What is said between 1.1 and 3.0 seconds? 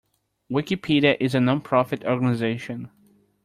is a non-profit organization.